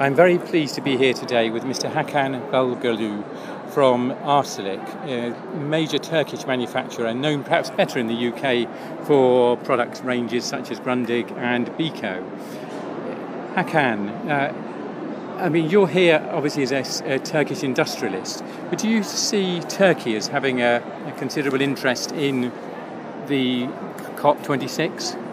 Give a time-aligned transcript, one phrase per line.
[0.00, 1.88] I'm very pleased to be here today with Mr.
[1.88, 3.22] Hakan Bulgurlu
[3.70, 10.44] from Arçelik, a major Turkish manufacturer known perhaps better in the UK for product ranges
[10.44, 12.28] such as Grundig and Beko.
[13.54, 19.04] Hakan, uh, I mean, you're here obviously as a, a, Turkish industrialist, but do you
[19.04, 22.50] see Turkey as having a, a considerable interest in
[23.28, 23.66] the
[24.16, 25.23] COP26?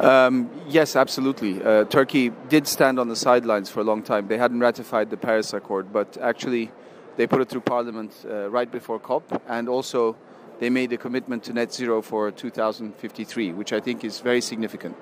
[0.00, 1.62] Um, yes, absolutely.
[1.62, 4.28] Uh, Turkey did stand on the sidelines for a long time.
[4.28, 6.70] They hadn't ratified the Paris Accord, but actually
[7.16, 10.14] they put it through Parliament uh, right before COP, and also
[10.60, 14.96] they made a commitment to net zero for 2053, which I think is very significant.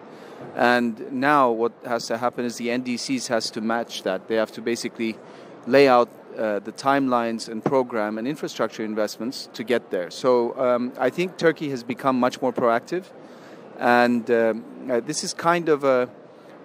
[0.55, 4.29] And now what has to happen is the NDCs has to match that.
[4.29, 5.17] They have to basically
[5.67, 10.11] lay out uh, the timelines and program and infrastructure investments to get there.
[10.11, 13.07] So um, I think Turkey has become much more proactive
[13.79, 16.09] and um, uh, this is kind of a,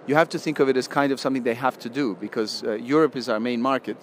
[0.06, 2.62] you have to think of it as kind of something they have to do because
[2.64, 3.96] uh, Europe is our main market,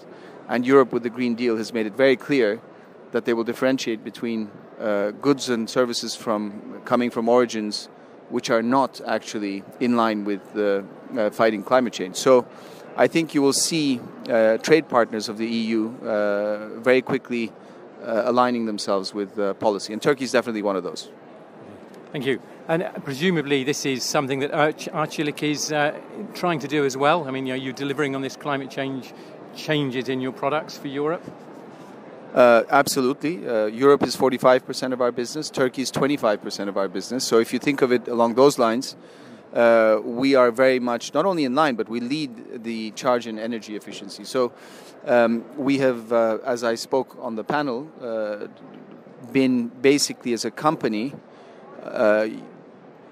[0.50, 2.62] and Europe with the Green Deal has made it very clear
[3.12, 7.90] that they will differentiate between uh, goods and services from coming from origins
[8.30, 12.16] which are not actually in line with uh, fighting climate change.
[12.16, 12.46] So.
[13.00, 17.54] I think you will see uh, trade partners of the EU uh, very quickly
[18.02, 21.12] aligning themselves with policy, and Turkey is definitely one of those.
[22.12, 22.40] Thank you.
[22.70, 26.00] And presumably, this is something that Arch- Arçelik is uh,
[26.34, 27.28] trying to do as well.
[27.28, 29.14] I mean, are you delivering on this climate change
[29.56, 31.24] changes in your products for Europe?
[32.34, 33.48] Uh, absolutely.
[33.48, 37.26] Uh, Europe is 45% of our business, Turkey is 25% of our business.
[37.26, 38.96] So if you think of it along those lines,
[39.54, 43.40] uh, we are very much not only in line, but we lead the charge in
[43.40, 44.24] energy efficiency.
[44.24, 44.52] So
[45.06, 48.48] um, we have, uh, as I spoke on the panel, uh,
[49.32, 51.14] been basically as a company
[51.88, 52.28] uh,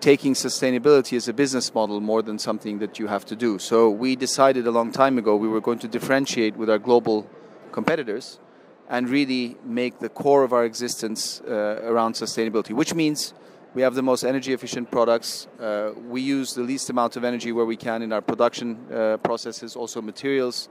[0.05, 3.57] taking sustainability as a business model more than something that you have to do.
[3.57, 7.27] So we decided a long time ago we were going to differentiate with our global
[7.71, 8.39] competitors
[8.87, 13.33] and really make the core of our existence uh, around sustainability, which means
[13.73, 15.47] we have the most energy efficient products.
[15.59, 19.17] Uh, we use the least amount of energy where we can in our production uh,
[19.17, 20.69] processes, also materials.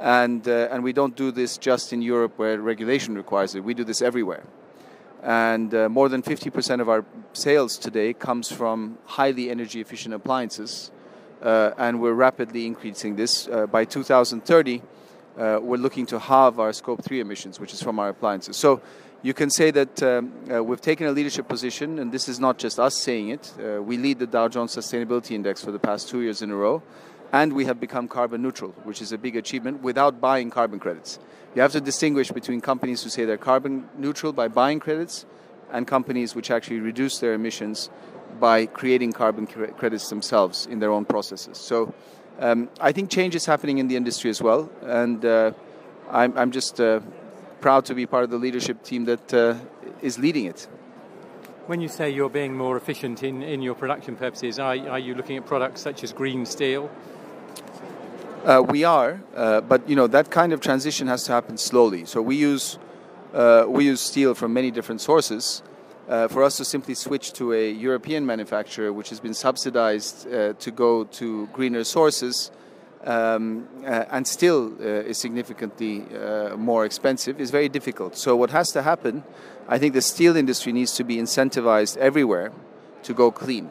[0.00, 3.62] And, uh, and we don't do this just in Europe where regulation requires it.
[3.62, 4.44] We do this everywhere
[5.22, 10.90] and uh, more than 50% of our sales today comes from highly energy efficient appliances.
[11.40, 13.48] Uh, and we're rapidly increasing this.
[13.48, 14.82] Uh, by 2030
[15.38, 18.56] uh, we're looking to halve our scope 3 emissions which is from our appliances.
[18.56, 18.80] So
[19.22, 22.58] you can say that um, uh, we've taken a leadership position and this is not
[22.58, 23.54] just us saying it.
[23.58, 26.56] Uh, we lead the dow jones sustainability index for the past two years in a
[26.56, 26.82] row
[27.32, 31.18] and we have become carbon neutral which is a big achievement without buying carbon credits
[31.54, 35.26] you have to distinguish between companies who say they're carbon neutral by buying credits
[35.72, 37.90] and companies which actually reduce their emissions
[38.38, 41.58] by creating carbon credits themselves in their own processes.
[41.58, 41.94] So
[42.38, 45.52] um, I think change is happening in the industry as well, and uh,
[46.10, 47.00] I'm, I'm, just uh,
[47.60, 49.56] proud to be part of the leadership team that uh,
[50.00, 50.66] is leading it.
[51.66, 55.14] When you say you're being more efficient in, in your production purposes, are, are you
[55.14, 56.90] looking at products such as green steel?
[58.44, 62.04] Uh, we are, uh, but you know that kind of transition has to happen slowly.
[62.04, 62.76] So we use
[63.32, 65.62] uh, we use steel from many different sources.
[66.08, 70.52] Uh, for us to simply switch to a European manufacturer, which has been subsidized uh,
[70.54, 72.50] to go to greener sources,
[73.04, 76.04] um, uh, and still is significantly
[76.56, 78.16] more expensive, is very difficult.
[78.16, 79.22] So what has to happen?
[79.68, 82.50] I think the steel industry needs to be incentivized everywhere
[83.04, 83.70] to go clean.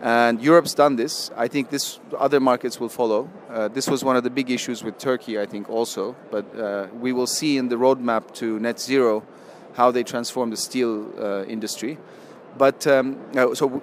[0.00, 1.30] And Europe's done this.
[1.36, 3.30] I think this other markets will follow.
[3.48, 6.14] Uh, this was one of the big issues with Turkey, I think, also.
[6.30, 9.22] But uh, we will see in the roadmap to net zero
[9.74, 11.98] how they transform the steel uh, industry.
[12.58, 13.82] But um, uh, so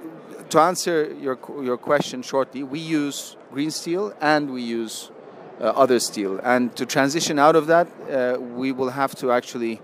[0.50, 5.12] to answer your your question shortly, we use green steel and we use
[5.60, 6.40] uh, other steel.
[6.44, 9.82] And to transition out of that, uh, we will have to actually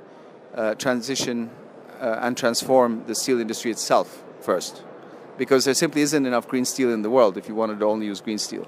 [0.79, 1.51] transition
[1.99, 4.86] and transform the steel industry itself first
[5.37, 8.05] because there simply isn't enough green steel in the world if you wanted to only
[8.05, 8.67] use green steel.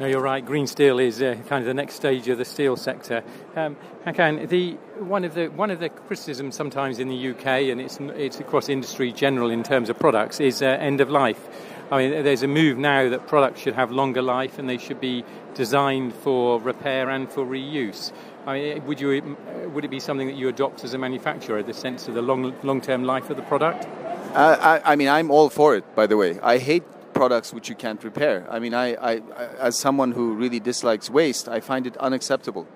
[0.00, 0.44] No, you're right.
[0.44, 3.22] Green steel is uh, kind of the next stage of the steel sector.
[3.54, 7.82] Um, Hakan, the one of the one of the criticisms sometimes in the UK, and
[7.82, 11.46] it's it's across industry general in terms of products, is uh, end of life.
[11.92, 15.00] I mean, there's a move now that products should have longer life and they should
[15.00, 15.22] be
[15.54, 18.12] designed for repair and for reuse.
[18.46, 19.36] I mean, would you
[19.74, 22.54] would it be something that you adopt as a manufacturer, the sense of the long
[22.62, 23.86] long term life of the product?
[24.34, 25.84] I, I mean, I'm all for it.
[25.94, 28.46] By the way, I hate products which you can't repair.
[28.50, 29.22] I mean, I, I,
[29.58, 32.66] as someone who really dislikes waste, I find it unacceptable.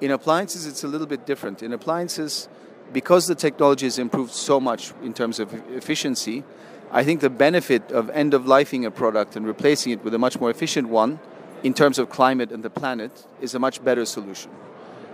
[0.00, 1.62] In appliances, it's a little bit different.
[1.62, 2.48] In appliances,
[2.92, 6.44] because the technology has improved so much in terms of efficiency,
[6.92, 10.18] I think the benefit of end of lifing a product and replacing it with a
[10.18, 11.18] much more efficient one
[11.62, 14.50] in terms of climate and the planet, is a much better solution.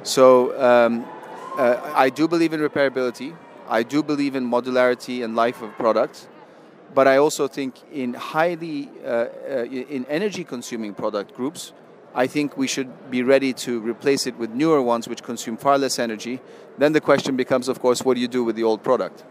[0.03, 1.07] So um,
[1.57, 3.35] uh, I do believe in repairability.
[3.69, 6.29] I do believe in modularity and life of products.
[6.95, 11.73] But I also think in highly uh, uh, in energy consuming product groups,
[12.15, 15.79] I think we should be ready to replace it with newer ones which consume far
[15.79, 16.41] less energy.
[16.77, 19.25] Then the question becomes, of course, what do you do with the old product?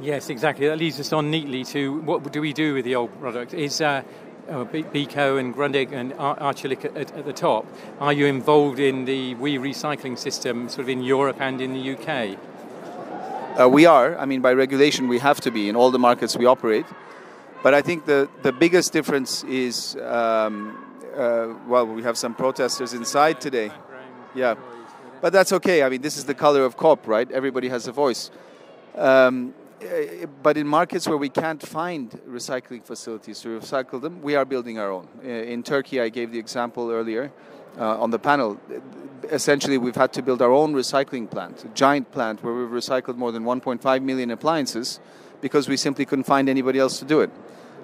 [0.00, 0.66] Yes, exactly.
[0.68, 3.52] That leads us on neatly to what do we do with the old product?
[3.52, 4.02] Is uh,
[4.48, 7.66] uh, Beko and Grundig and Arçelik at, at, the top.
[8.00, 11.94] Are you involved in the WEEE recycling system, sort of in Europe and in the
[11.94, 12.38] UK?
[13.60, 14.16] Uh, we are.
[14.16, 16.86] I mean, by regulation, we have to be in all the markets we operate.
[17.62, 20.78] But I think the, the biggest difference is um,
[21.14, 23.70] uh, well, we have some protesters inside today.
[24.34, 24.54] Yeah.
[25.20, 25.82] But that's okay.
[25.82, 27.30] I mean, this is the color of COP, right?
[27.30, 28.30] Everybody has a voice.
[28.94, 29.52] Um,
[29.82, 34.46] eh, but in markets where we can't find recycling facilities to recycle them, we are
[34.46, 35.06] building our own.
[35.22, 37.30] Eh, in Turkey, I gave the example earlier
[37.80, 38.60] uh, on the panel.
[39.30, 43.16] Essentially, we've had to build our own recycling plant, a giant plant where we've recycled
[43.16, 45.00] more than 1.5 million appliances
[45.40, 47.30] because we simply couldn't find anybody else to do it.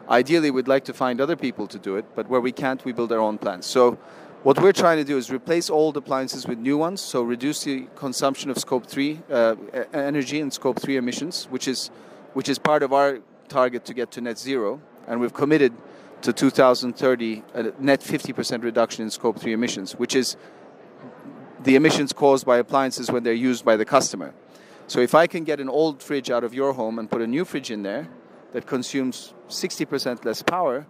[0.08, 2.92] Ideally, we'd like to find other people to do it, but where we can't, we
[2.92, 3.66] build our own plants.
[3.66, 3.98] So,
[4.42, 7.88] what we're trying to do is replace old appliances with new ones, so reduce the
[7.96, 9.56] consumption of scope 3 uh,
[9.92, 11.88] energy and scope 3 emissions, which is,
[12.34, 14.80] which is part of our target to get to net zero.
[15.08, 15.72] And we've committed
[16.22, 20.36] to 2030 a net 50% reduction in scope 3 emissions, which is
[21.62, 24.34] the emissions caused by appliances when they're used by the customer.
[24.86, 27.26] So if I can get an old fridge out of your home and put a
[27.26, 28.08] new fridge in there,
[28.52, 30.86] that consumes 60% less power,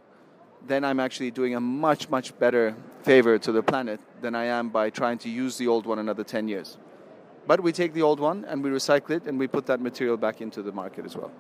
[0.67, 4.69] then I'm actually doing a much, much better favor to the planet than I am
[4.69, 6.77] by trying to use the old one another 10 years.
[7.47, 10.17] But we take the old one and we recycle it and we put that material
[10.17, 11.31] back into the market as well.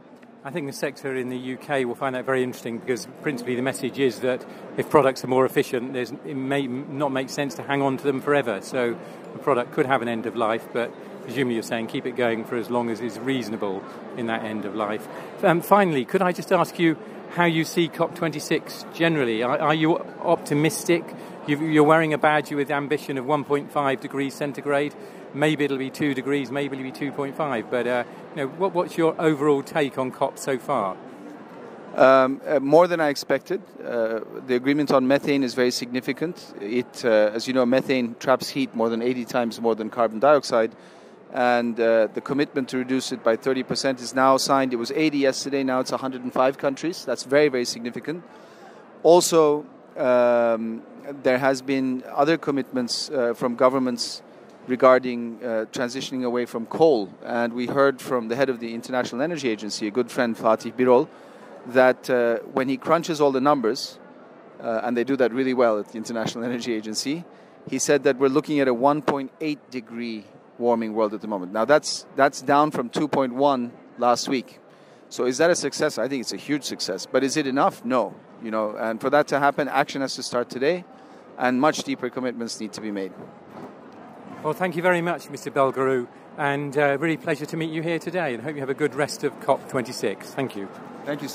[0.46, 3.62] I think the sector in the UK will find that very interesting because principally the
[3.62, 4.44] message is that
[4.76, 8.20] if products are more efficient, it may not make sense to hang on to them
[8.20, 8.60] forever.
[8.62, 8.96] So
[9.34, 10.92] a product could have an end of life, but
[11.24, 13.82] presumably you're saying keep it going for as long as is reasonable
[14.16, 15.08] in that end of life.
[15.42, 16.96] Um, finally, could I just ask you
[17.30, 19.42] how you see COP26 generally?
[19.42, 21.02] Are, are you optimistic?
[21.48, 24.94] you are wearing a badge with ambition of 1.5 degrees centigrade.
[25.36, 27.70] Maybe it'll be 2 degrees, maybe it'll be 2.5.
[27.70, 28.04] But uh,
[28.34, 30.96] you know, what, what's your overall take on COP so far?
[31.94, 33.62] Um, uh, more than I expected.
[33.82, 36.54] Uh, the agreement on methane is very significant.
[36.60, 40.18] It, uh, as you know, methane traps heat more than 80 times more than carbon
[40.18, 40.72] dioxide
[41.32, 44.72] and uh, the commitment to reduce it by 30% is now signed.
[44.72, 47.04] It was 80 yesterday, now it's 105 countries.
[47.04, 48.24] That's very, very significant.
[49.02, 49.66] Also,
[49.96, 50.82] um,
[51.22, 54.22] there has been other commitments uh, from governments
[54.66, 59.22] regarding uh, transitioning away from coal, and we heard from the head of the International
[59.22, 61.08] Energy Agency, a good friend Fatih Birol,
[61.68, 63.98] that uh, when he crunches all the numbers,
[64.60, 67.24] uh, and they do that really well at the International Energy Agency,
[67.68, 70.24] he said that we're looking at a 1.8 degree
[70.58, 71.52] warming world at the moment.
[71.52, 74.60] Now that's that's down from 2.1 last week.
[75.08, 75.98] So is that a success?
[75.98, 77.06] I think it's a huge success.
[77.06, 77.84] But is it enough?
[77.84, 78.14] No.
[78.42, 80.84] You know, and for that to happen, action has to start today,
[81.38, 83.12] and much deeper commitments need to be made.
[84.46, 85.52] Well, thank you very much, Mr.
[85.52, 86.06] Bulgurlu,
[86.38, 88.94] and uh, really pleasure to meet you here today, and hope you have a good
[88.94, 90.22] rest of COP26.
[90.22, 90.68] Thank you.
[91.04, 91.24] Thank you.